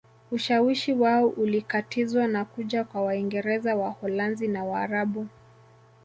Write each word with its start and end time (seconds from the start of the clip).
Ushawishi 0.31 0.93
wao 0.93 1.27
ulikatizwa 1.27 2.27
na 2.27 2.45
kuja 2.45 2.83
kwa 2.83 3.01
Waingereza 3.01 3.75
Waholanzi 3.75 4.47
na 4.47 4.63
Waarabu 4.63 5.27